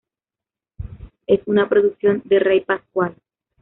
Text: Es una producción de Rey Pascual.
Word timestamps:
Es 1.27 1.41
una 1.45 1.69
producción 1.69 2.23
de 2.25 2.39
Rey 2.39 2.61
Pascual. 2.61 3.13